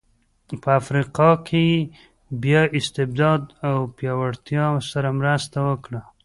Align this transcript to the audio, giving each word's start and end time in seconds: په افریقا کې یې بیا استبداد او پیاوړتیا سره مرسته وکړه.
په 0.61 0.69
افریقا 0.81 1.29
کې 1.47 1.63
یې 1.73 1.87
بیا 2.41 2.61
استبداد 2.77 3.41
او 3.69 3.77
پیاوړتیا 3.95 4.65
سره 4.91 5.09
مرسته 5.19 5.57
وکړه. 5.69 6.01